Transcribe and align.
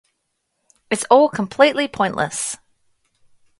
It's 0.89 1.05
all 1.11 1.29
completely 1.29 1.87
pointless! 1.87 2.57